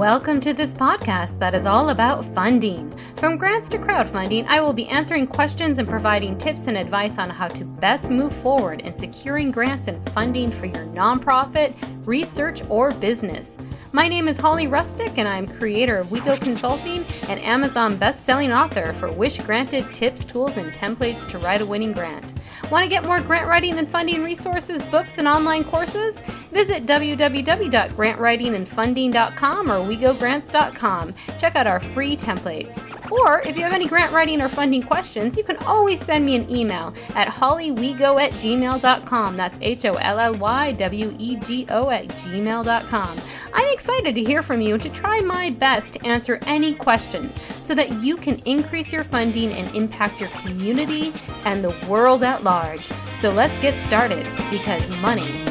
[0.00, 2.90] Welcome to this podcast that is all about funding.
[3.16, 7.28] From grants to crowdfunding, I will be answering questions and providing tips and advice on
[7.28, 11.76] how to best move forward in securing grants and funding for your nonprofit,
[12.06, 13.58] research, or business.
[13.92, 18.92] My name is Holly Rustick, and I'm creator of WeGo Consulting and Amazon best-selling author
[18.92, 22.34] for Wish Granted tips, tools, and templates to write a winning grant.
[22.70, 26.20] Want to get more grant writing and funding resources, books, and online courses?
[26.52, 31.14] Visit www.grantwritingandfunding.com or wegogrants.com.
[31.38, 32.99] Check out our free templates.
[33.10, 36.36] Or if you have any grant writing or funding questions, you can always send me
[36.36, 39.36] an email at hollywego at gmail.com.
[39.36, 43.18] That's H O L L Y W E G O at gmail.com.
[43.52, 47.40] I'm excited to hear from you and to try my best to answer any questions
[47.60, 51.12] so that you can increase your funding and impact your community
[51.44, 52.88] and the world at large.
[53.18, 55.49] So let's get started because money.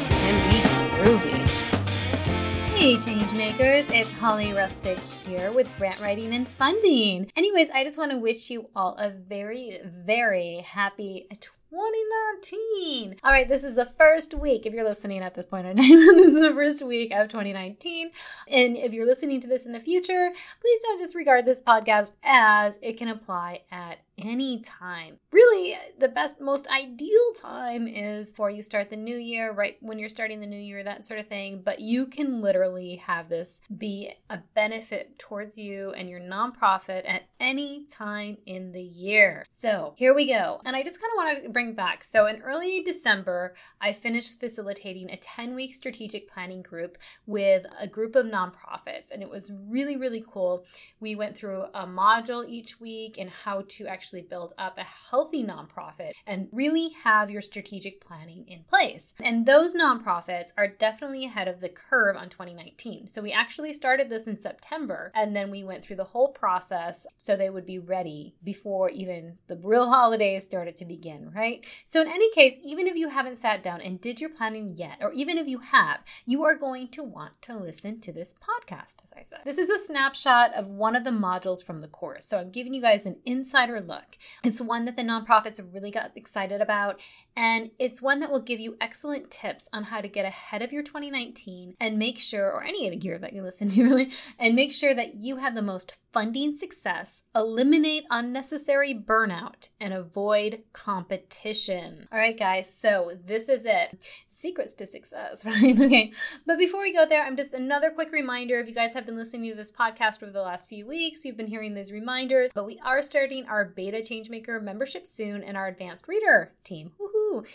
[2.80, 7.30] Hey, changemakers, it's Holly Rustick here with grant writing and funding.
[7.36, 13.16] Anyways, I just want to wish you all a very, very happy 2019.
[13.22, 14.64] All right, this is the first week.
[14.64, 18.10] If you're listening at this point in time, this is the first week of 2019.
[18.48, 22.78] And if you're listening to this in the future, please don't disregard this podcast as
[22.82, 25.18] it can apply at any time.
[25.32, 29.98] Really, the best, most ideal time is before you start the new year, right when
[29.98, 31.62] you're starting the new year, that sort of thing.
[31.64, 37.28] But you can literally have this be a benefit towards you and your nonprofit at
[37.38, 39.44] any time in the year.
[39.48, 40.60] So here we go.
[40.64, 42.04] And I just kind of wanted to bring back.
[42.04, 47.86] So in early December, I finished facilitating a 10 week strategic planning group with a
[47.86, 49.10] group of nonprofits.
[49.12, 50.66] And it was really, really cool.
[51.00, 54.82] We went through a module each week and how to actually actually build up a
[55.10, 59.12] healthy nonprofit and really have your strategic planning in place.
[59.20, 63.06] And those nonprofits are definitely ahead of the curve on 2019.
[63.06, 67.06] So we actually started this in September and then we went through the whole process
[67.18, 71.64] so they would be ready before even the real holidays started to begin, right?
[71.86, 74.98] So in any case, even if you haven't sat down and did your planning yet,
[75.00, 78.96] or even if you have, you are going to want to listen to this podcast,
[79.04, 79.40] as I said.
[79.44, 82.26] This is a snapshot of one of the modules from the course.
[82.26, 84.16] So I'm giving you guys an insider look.
[84.42, 87.02] It's one that the nonprofits really got excited about,
[87.36, 90.72] and it's one that will give you excellent tips on how to get ahead of
[90.72, 94.10] your 2019 and make sure, or any of the year that you listen to, really,
[94.38, 100.62] and make sure that you have the most funding success, eliminate unnecessary burnout, and avoid
[100.72, 102.08] competition.
[102.12, 103.98] All right, guys, so this is it.
[104.28, 105.80] Secrets to success, right?
[105.80, 106.12] Okay.
[106.46, 109.16] But before we go there, I'm just another quick reminder if you guys have been
[109.16, 112.66] listening to this podcast over the last few weeks, you've been hearing these reminders, but
[112.66, 116.92] we are starting our beta changemaker membership soon in our advanced reader team.
[117.00, 117.09] Woohoo!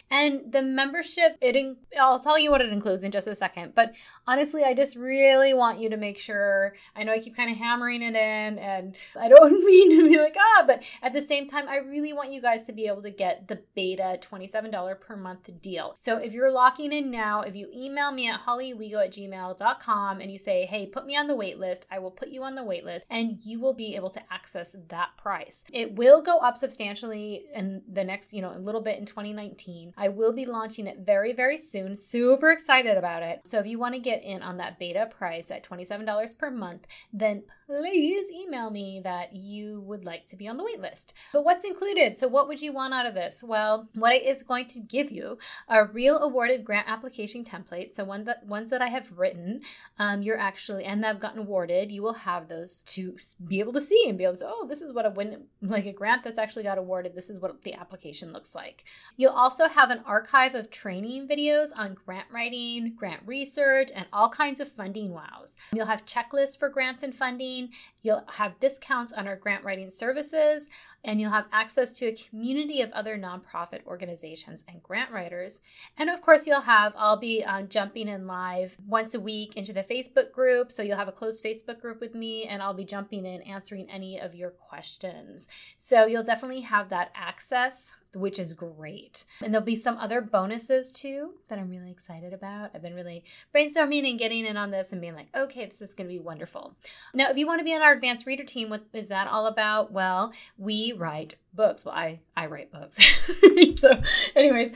[0.09, 3.73] And the membership, it in- I'll tell you what it includes in just a second,
[3.75, 3.95] but
[4.27, 6.73] honestly, I just really want you to make sure.
[6.95, 10.17] I know I keep kind of hammering it in and I don't mean to be
[10.17, 13.01] like, ah, but at the same time, I really want you guys to be able
[13.03, 15.95] to get the beta $27 per month deal.
[15.97, 20.31] So if you're locking in now, if you email me at hollywego at gmail.com and
[20.31, 22.63] you say, hey, put me on the wait list, I will put you on the
[22.63, 25.63] wait list and you will be able to access that price.
[25.71, 29.64] It will go up substantially in the next, you know, a little bit in 2019.
[29.97, 31.97] I will be launching it very, very soon.
[31.97, 33.41] Super excited about it.
[33.45, 36.87] So if you want to get in on that beta price at $27 per month,
[37.13, 41.13] then please email me that you would like to be on the wait list.
[41.33, 42.17] But what's included?
[42.17, 43.43] So, what would you want out of this?
[43.43, 45.37] Well, what it is going to give you
[45.67, 47.93] are real awarded grant application templates.
[47.93, 49.61] So, one that ones that I have written,
[49.99, 51.91] um, you're actually and that have gotten awarded.
[51.91, 54.67] You will have those to be able to see and be able to say, oh,
[54.67, 57.15] this is what a win like a grant that's actually got awarded.
[57.15, 58.83] This is what the application looks like.
[59.17, 64.29] You'll also have an archive of training videos on grant writing, grant research, and all
[64.29, 65.55] kinds of funding wows.
[65.73, 67.69] You'll have checklists for grants and funding.
[68.03, 70.69] You'll have discounts on our grant writing services,
[71.05, 75.61] and you'll have access to a community of other nonprofit organizations and grant writers.
[75.97, 79.71] And of course, you'll have, I'll be um, jumping in live once a week into
[79.71, 80.71] the Facebook group.
[80.71, 83.89] So you'll have a closed Facebook group with me, and I'll be jumping in answering
[83.89, 85.47] any of your questions.
[85.77, 89.25] So you'll definitely have that access which is great.
[89.43, 92.71] And there'll be some other bonuses too that I'm really excited about.
[92.73, 93.23] I've been really
[93.53, 96.19] brainstorming and getting in on this and being like, okay, this is going to be
[96.19, 96.75] wonderful.
[97.13, 99.47] Now, if you want to be on our advanced reader team, what is that all
[99.47, 99.91] about?
[99.91, 101.85] Well, we write books.
[101.85, 102.97] Well, I I write books.
[103.77, 104.01] so,
[104.35, 104.71] anyways,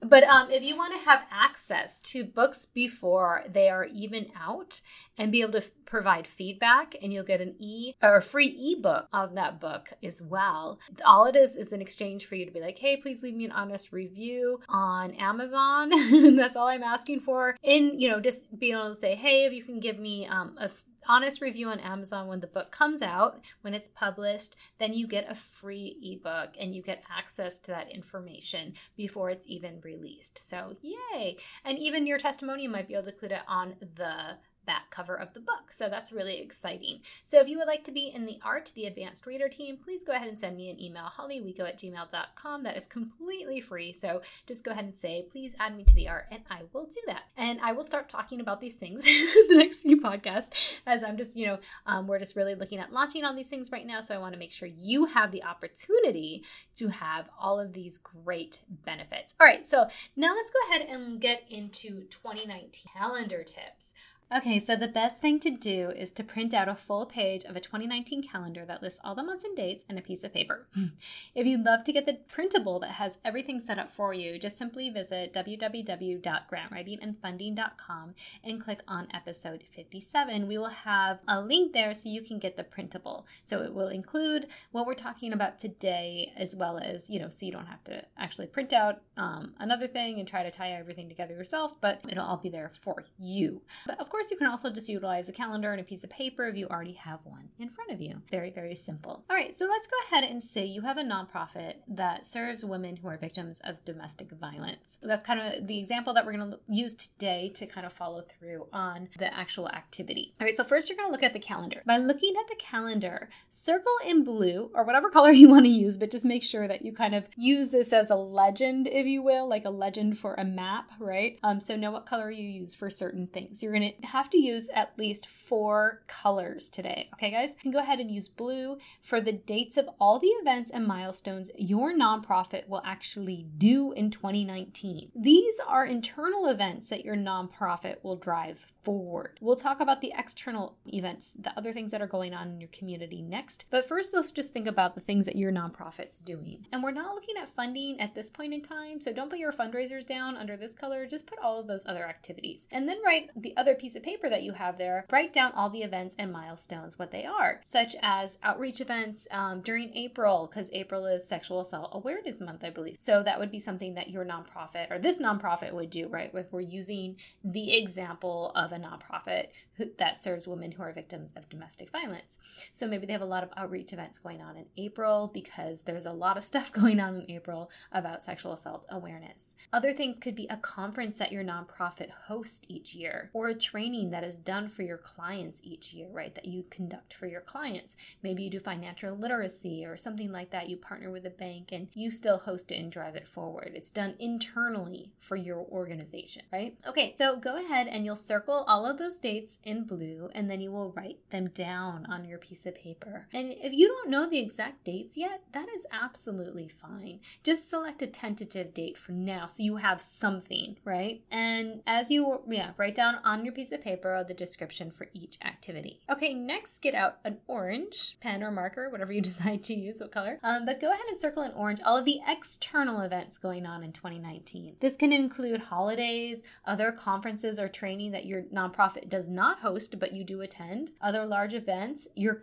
[0.00, 4.80] but um, if you want to have access to books before they are even out
[5.18, 8.76] and be able to f- provide feedback, and you'll get an e or a free
[8.78, 10.78] ebook of that book as well.
[11.04, 13.44] All it is is an exchange for you to be like, hey, please leave me
[13.44, 15.90] an honest review on Amazon.
[16.36, 17.56] That's all I'm asking for.
[17.62, 20.56] In you know, just being able to say, hey, if you can give me um,
[20.58, 20.70] a
[21.08, 25.30] honest review on Amazon when the book comes out, when it's published, then you get
[25.30, 30.40] a free ebook and you get access to that information before it's even released.
[30.42, 31.36] So, yay!
[31.64, 34.36] And even your testimony might be able to include it on the
[34.66, 35.72] back cover of the book.
[35.72, 37.00] So that's really exciting.
[37.24, 40.04] So if you would like to be in the art, the advanced reader team, please
[40.04, 42.62] go ahead and send me an email, hollywego at gmail.com.
[42.62, 43.92] That is completely free.
[43.92, 46.86] So just go ahead and say, please add me to the art, and I will
[46.86, 47.24] do that.
[47.36, 49.04] And I will start talking about these things
[49.48, 50.50] the next few podcasts
[50.86, 53.72] as I'm just, you know, um, we're just really looking at launching all these things
[53.72, 54.00] right now.
[54.00, 56.44] So I want to make sure you have the opportunity
[56.76, 59.34] to have all of these great benefits.
[59.40, 59.66] All right.
[59.66, 59.86] So
[60.16, 63.94] now let's go ahead and get into 2019 calendar tips.
[64.34, 67.54] Okay, so the best thing to do is to print out a full page of
[67.54, 70.66] a 2019 calendar that lists all the months and dates and a piece of paper.
[71.34, 74.56] if you'd love to get the printable that has everything set up for you, just
[74.56, 80.48] simply visit www.grantwritingandfunding.com and click on episode 57.
[80.48, 83.26] We will have a link there so you can get the printable.
[83.44, 87.44] So it will include what we're talking about today, as well as, you know, so
[87.44, 91.10] you don't have to actually print out um, another thing and try to tie everything
[91.10, 93.60] together yourself, but it'll all be there for you.
[93.84, 96.10] But of course, course, you can also just utilize a calendar and a piece of
[96.10, 98.22] paper if you already have one in front of you.
[98.30, 99.24] Very, very simple.
[99.28, 102.96] All right, so let's go ahead and say you have a nonprofit that serves women
[102.96, 104.96] who are victims of domestic violence.
[105.02, 108.22] That's kind of the example that we're going to use today to kind of follow
[108.22, 110.34] through on the actual activity.
[110.40, 111.82] All right, so first you're going to look at the calendar.
[111.84, 115.98] By looking at the calendar, circle in blue or whatever color you want to use,
[115.98, 119.20] but just make sure that you kind of use this as a legend, if you
[119.20, 121.40] will, like a legend for a map, right?
[121.42, 123.62] Um, so know what color you use for certain things.
[123.62, 127.08] You're going to have to use at least four colors today.
[127.14, 127.50] Okay, guys?
[127.50, 130.86] You can go ahead and use blue for the dates of all the events and
[130.86, 135.12] milestones your nonprofit will actually do in 2019.
[135.14, 139.38] These are internal events that your nonprofit will drive forward.
[139.40, 142.70] We'll talk about the external events, the other things that are going on in your
[142.70, 143.66] community next.
[143.70, 146.66] But first, let's just think about the things that your nonprofit's doing.
[146.72, 149.52] And we're not looking at funding at this point in time, so don't put your
[149.52, 152.66] fundraisers down under this color, just put all of those other activities.
[152.70, 155.70] And then write the other piece of paper that you have there, write down all
[155.70, 160.68] the events and milestones, what they are, such as outreach events um, during April, because
[160.72, 162.96] April is Sexual Assault Awareness Month, I believe.
[162.98, 166.30] So that would be something that your nonprofit or this nonprofit would do, right?
[166.34, 171.32] If we're using the example of a nonprofit who, that serves women who are victims
[171.36, 172.38] of domestic violence.
[172.72, 176.06] So maybe they have a lot of outreach events going on in April because there's
[176.06, 179.54] a lot of stuff going on in April about sexual assault awareness.
[179.72, 183.81] Other things could be a conference that your nonprofit hosts each year or a training
[183.82, 186.34] that is done for your clients each year, right?
[186.36, 187.96] That you conduct for your clients.
[188.22, 190.68] Maybe you do financial literacy or something like that.
[190.68, 193.72] You partner with a bank and you still host it and drive it forward.
[193.74, 196.76] It's done internally for your organization, right?
[196.86, 200.60] Okay, so go ahead and you'll circle all of those dates in blue and then
[200.60, 203.26] you will write them down on your piece of paper.
[203.32, 207.18] And if you don't know the exact dates yet, that is absolutely fine.
[207.42, 211.22] Just select a tentative date for now so you have something, right?
[211.32, 215.08] And as you, yeah, write down on your piece of paper or the description for
[215.12, 216.00] each activity.
[216.10, 220.12] Okay, next get out an orange pen or marker, whatever you decide to use, what
[220.12, 220.38] color.
[220.42, 223.82] Um, but go ahead and circle in orange all of the external events going on
[223.82, 224.76] in 2019.
[224.80, 230.12] This can include holidays, other conferences or training that your nonprofit does not host but
[230.12, 232.34] you do attend, other large events, your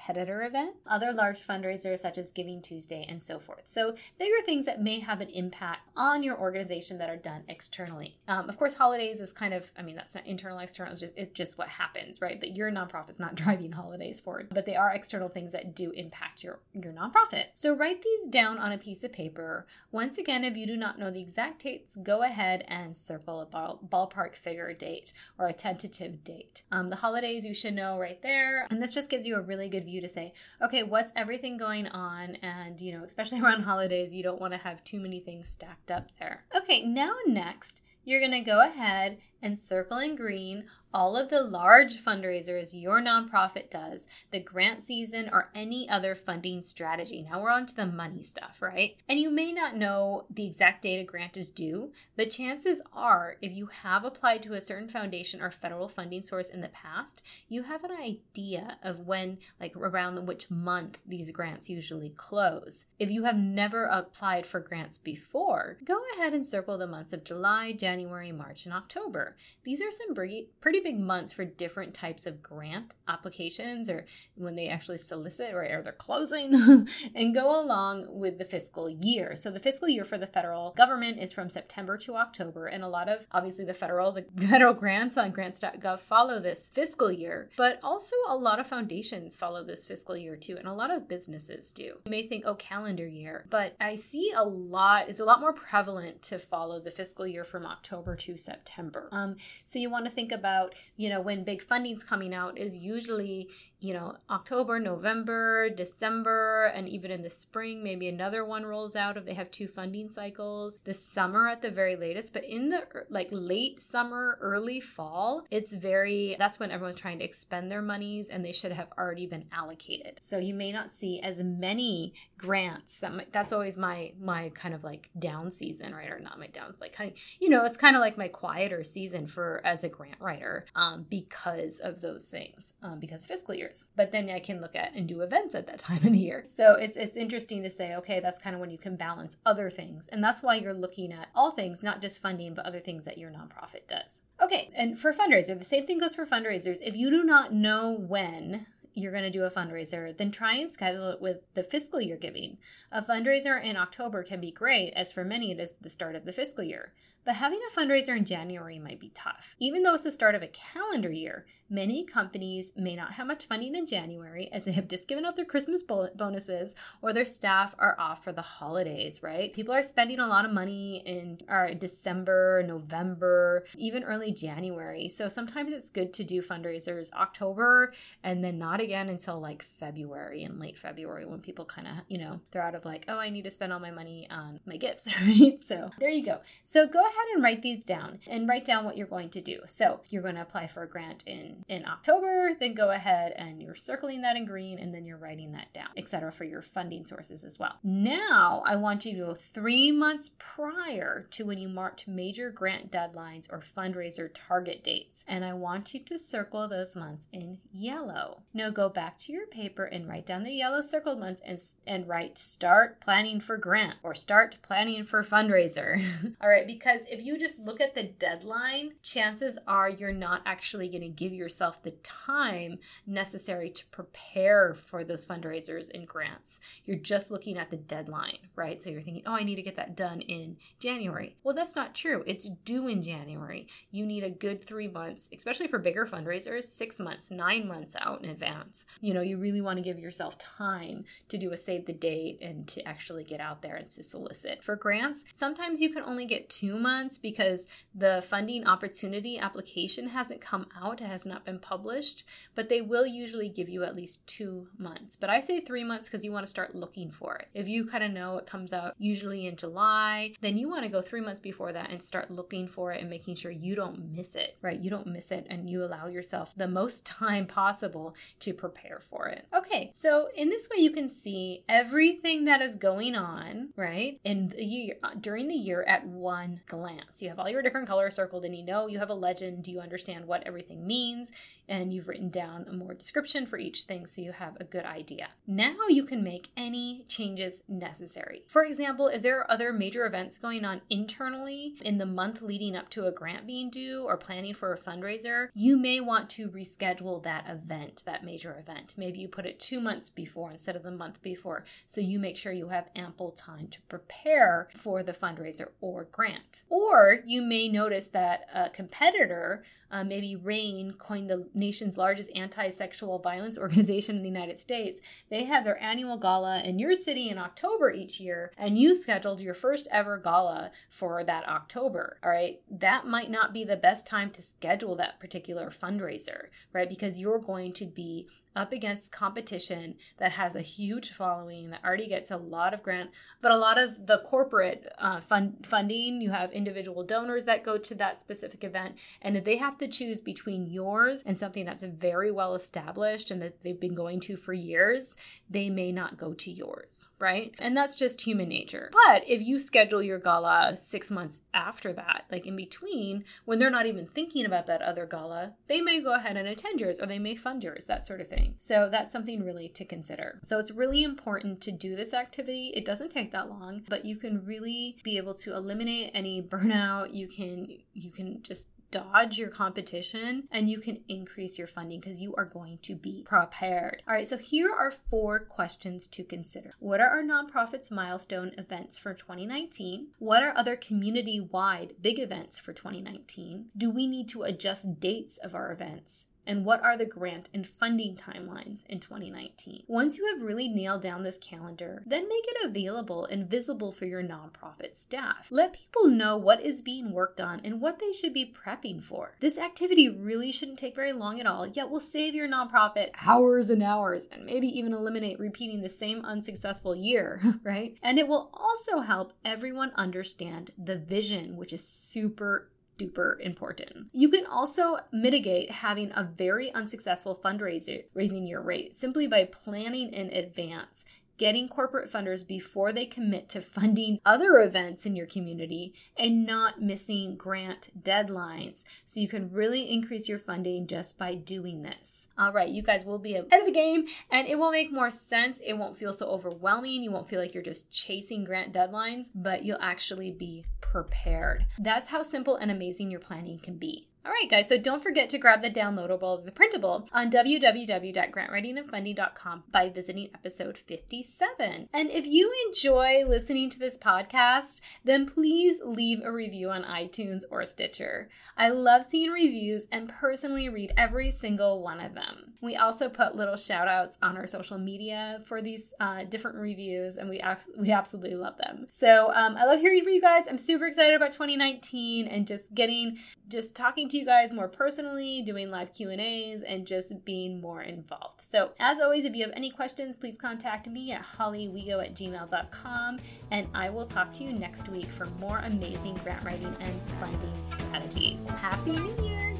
[0.00, 3.62] competitor event, other large fundraisers such as Giving Tuesday, and so forth.
[3.64, 8.16] So, bigger things that may have an impact on your organization that are done externally.
[8.26, 11.14] Um, of course, holidays is kind of, I mean, that's not internal, external, it's just,
[11.16, 12.40] it's just what happens, right?
[12.40, 16.42] But your nonprofit's not driving holidays forward, but they are external things that do impact
[16.42, 17.46] your, your nonprofit.
[17.54, 19.66] So, write these down on a piece of paper.
[19.92, 23.46] Once again, if you do not know the exact dates, go ahead and circle a
[23.46, 26.62] ball, ballpark figure date or a tentative date.
[26.72, 29.68] Um, the holidays you should know right there, and this just gives you a really
[29.68, 30.32] good view to say,
[30.62, 32.36] okay, what's everything going on?
[32.36, 35.90] And, you know, especially around holidays, you don't want to have too many things stacked
[35.90, 36.44] up there.
[36.56, 41.40] Okay, now next, you're going to go ahead and circle in green all of the
[41.40, 47.26] large fundraisers your nonprofit does, the grant season, or any other funding strategy.
[47.30, 48.96] Now we're on to the money stuff, right?
[49.08, 53.36] And you may not know the exact date a grant is due, but chances are
[53.40, 57.24] if you have applied to a certain foundation or federal funding source in the past,
[57.48, 62.84] you have an idea of when, like around which month these grants usually close.
[62.98, 67.22] If you have never applied for grants before, go ahead and circle the months of
[67.22, 69.29] July, January, March, and October.
[69.64, 74.68] These are some pretty big months for different types of grant applications or when they
[74.68, 79.36] actually solicit or, they're closing and go along with the fiscal year.
[79.36, 82.88] So the fiscal year for the federal government is from September to October and a
[82.88, 87.78] lot of obviously the federal the federal grants on grants.gov follow this fiscal year, but
[87.82, 91.70] also a lot of foundations follow this fiscal year too and a lot of businesses
[91.70, 91.82] do.
[91.82, 95.52] You may think oh calendar year, but I see a lot it's a lot more
[95.52, 99.08] prevalent to follow the fiscal year from October to September.
[99.20, 102.76] Um, so you want to think about you know, when big funding's coming out is
[102.76, 103.48] usually
[103.80, 109.16] you know, October, November, December, and even in the spring, maybe another one rolls out
[109.16, 110.78] if they have two funding cycles.
[110.84, 115.72] The summer at the very latest, but in the like late summer, early fall, it's
[115.72, 119.46] very that's when everyone's trying to expend their monies and they should have already been
[119.50, 120.18] allocated.
[120.20, 123.00] So you may not see as many grants.
[123.00, 126.10] That might, that's always my my kind of like down season, right?
[126.10, 128.84] Or not my down, like kind of, you know, it's kind of like my quieter
[128.84, 133.69] season for as a grant writer um, because of those things, um, because fiscal year
[133.70, 133.86] years.
[133.96, 136.44] But then I can look at and do events at that time of the year.
[136.48, 139.70] So it's it's interesting to say, okay, that's kind of when you can balance other
[139.70, 140.08] things.
[140.08, 143.18] And that's why you're looking at all things, not just funding, but other things that
[143.18, 144.20] your nonprofit does.
[144.42, 146.78] Okay, and for fundraiser, the same thing goes for fundraisers.
[146.82, 150.70] If you do not know when you're going to do a fundraiser, then try and
[150.70, 152.58] schedule it with the fiscal year giving.
[152.90, 156.24] A fundraiser in October can be great, as for many it is the start of
[156.24, 156.92] the fiscal year.
[157.24, 159.54] But having a fundraiser in January might be tough.
[159.58, 163.46] Even though it's the start of a calendar year, many companies may not have much
[163.46, 167.74] funding in January as they have just given out their Christmas bonuses or their staff
[167.78, 169.52] are off for the holidays, right?
[169.52, 175.08] People are spending a lot of money in our December, November, even early January.
[175.08, 177.92] So sometimes it's good to do fundraisers October
[178.24, 182.18] and then not again until like February and late February when people kind of, you
[182.18, 184.76] know, they're out of like, oh, I need to spend all my money on my
[184.76, 185.58] gifts, right?
[185.62, 186.40] So there you go.
[186.64, 189.60] So go ahead and write these down and write down what you're going to do.
[189.66, 193.62] So you're going to apply for a grant in in October, then go ahead and
[193.62, 196.32] you're circling that in green and then you're writing that down, etc.
[196.32, 197.74] for your funding sources as well.
[197.82, 202.90] Now, I want you to go 3 months prior to when you marked major grant
[202.90, 208.42] deadlines or fundraiser target dates, and I want you to circle those months in yellow.
[208.54, 212.08] Now go back to your paper and write down the yellow circled months and and
[212.08, 216.00] write start planning for grant or start planning for fundraiser.
[216.40, 220.42] All right, because because if you just look at the deadline, chances are you're not
[220.46, 226.60] actually going to give yourself the time necessary to prepare for those fundraisers and grants.
[226.84, 228.82] You're just looking at the deadline, right?
[228.82, 231.36] So you're thinking, oh, I need to get that done in January.
[231.42, 232.22] Well, that's not true.
[232.26, 233.68] It's due in January.
[233.90, 238.22] You need a good three months, especially for bigger fundraisers, six months, nine months out
[238.22, 238.84] in advance.
[239.00, 242.38] You know, you really want to give yourself time to do a save the date
[242.42, 244.62] and to actually get out there and to solicit.
[244.62, 250.08] For grants, sometimes you can only get two months months because the funding opportunity application
[250.08, 253.96] hasn't come out, it has not been published, but they will usually give you at
[253.96, 255.16] least two months.
[255.16, 257.48] But I say three months because you want to start looking for it.
[257.54, 260.88] If you kind of know it comes out usually in July, then you want to
[260.88, 264.12] go three months before that and start looking for it and making sure you don't
[264.12, 264.80] miss it, right?
[264.80, 269.28] You don't miss it and you allow yourself the most time possible to prepare for
[269.28, 269.46] it.
[269.54, 274.48] Okay, so in this way, you can see everything that is going on, right, in
[274.48, 277.20] the year during the year at one glance glance.
[277.20, 279.64] You have all your different colors circled and you know you have a legend.
[279.64, 281.30] Do you understand what everything means
[281.68, 284.84] and you've written down a more description for each thing so you have a good
[284.84, 285.28] idea.
[285.46, 288.42] Now you can make any changes necessary.
[288.48, 292.76] For example, if there are other major events going on internally in the month leading
[292.76, 296.48] up to a grant being due or planning for a fundraiser, you may want to
[296.48, 298.94] reschedule that event, that major event.
[298.96, 302.36] Maybe you put it two months before instead of the month before so you make
[302.36, 306.64] sure you have ample time to prepare for the fundraiser or grant.
[306.70, 312.70] Or you may notice that a competitor uh, maybe RAINN, coined the nation's largest anti
[312.70, 317.28] sexual violence organization in the United States, they have their annual gala in your city
[317.28, 322.18] in October each year, and you scheduled your first ever gala for that October.
[322.22, 326.88] All right, that might not be the best time to schedule that particular fundraiser, right?
[326.88, 332.08] Because you're going to be up against competition that has a huge following that already
[332.08, 336.30] gets a lot of grant but a lot of the corporate uh, fund, funding you
[336.30, 340.66] have individual donors that go to that specific event and they have to choose between
[340.66, 345.16] yours and something that's very well established and that they've been going to for years
[345.48, 349.58] they may not go to yours right and that's just human nature but if you
[349.58, 354.44] schedule your gala six months after that like in between when they're not even thinking
[354.44, 357.64] about that other gala they may go ahead and attend yours or they may fund
[357.64, 360.38] yours that sort of thing so that's something really to consider.
[360.42, 362.72] So it's really important to do this activity.
[362.74, 367.14] It doesn't take that long, but you can really be able to eliminate any burnout.
[367.14, 372.20] You can you can just dodge your competition and you can increase your funding because
[372.20, 374.02] you are going to be prepared.
[374.06, 376.74] All right, so here are four questions to consider.
[376.78, 380.08] What are our nonprofits milestone events for 2019?
[380.18, 383.66] What are other community wide big events for 2019?
[383.76, 386.26] Do we need to adjust dates of our events?
[386.50, 389.84] And what are the grant and funding timelines in 2019.
[389.86, 394.04] Once you have really nailed down this calendar, then make it available and visible for
[394.04, 395.46] your nonprofit staff.
[395.52, 399.36] Let people know what is being worked on and what they should be prepping for.
[399.38, 403.70] This activity really shouldn't take very long at all, yet will save your nonprofit hours
[403.70, 407.96] and hours and maybe even eliminate repeating the same unsuccessful year, right?
[408.02, 414.08] And it will also help everyone understand the vision, which is super duper important.
[414.12, 420.12] You can also mitigate having a very unsuccessful fundraising raising year rate simply by planning
[420.12, 421.04] in advance
[421.40, 426.82] getting corporate funders before they commit to funding other events in your community and not
[426.82, 428.84] missing grant deadlines.
[429.06, 432.26] So you can really increase your funding just by doing this.
[432.36, 435.08] All right, you guys will be ahead of the game and it will make more
[435.08, 435.60] sense.
[435.60, 437.02] It won't feel so overwhelming.
[437.02, 441.64] You won't feel like you're just chasing grant deadlines, but you'll actually be prepared.
[441.78, 444.09] That's how simple and amazing your planning can be.
[444.22, 449.88] All right, guys, so don't forget to grab the downloadable, the printable, on www.grantwritingandfunding.com by
[449.88, 451.88] visiting episode 57.
[451.94, 457.44] And if you enjoy listening to this podcast, then please leave a review on iTunes
[457.50, 458.28] or Stitcher.
[458.58, 462.52] I love seeing reviews and personally read every single one of them.
[462.60, 467.16] We also put little shout outs on our social media for these uh, different reviews,
[467.16, 467.40] and we,
[467.78, 468.86] we absolutely love them.
[468.92, 470.44] So um, I love hearing from you guys.
[470.46, 473.16] I'm super excited about 2019 and just getting,
[473.48, 478.40] just talking to you guys more personally, doing live Q&As, and just being more involved.
[478.42, 483.18] So as always, if you have any questions, please contact me at hollywego at gmail.com,
[483.50, 487.64] and I will talk to you next week for more amazing grant writing and funding
[487.64, 488.48] strategies.
[488.50, 489.59] Happy New Year!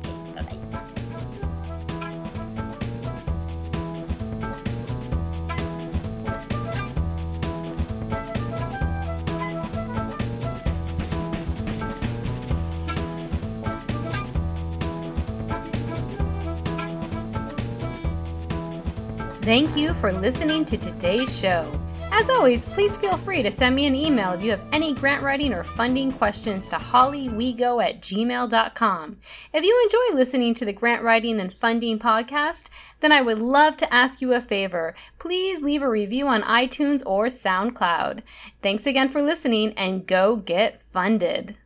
[19.42, 21.66] Thank you for listening to today's show.
[22.12, 25.22] As always, please feel free to send me an email if you have any grant
[25.22, 29.16] writing or funding questions to hollywego at gmail.com.
[29.54, 32.64] If you enjoy listening to the Grant Writing and Funding podcast,
[33.00, 34.94] then I would love to ask you a favor.
[35.18, 38.20] Please leave a review on iTunes or SoundCloud.
[38.60, 41.54] Thanks again for listening and go get funded.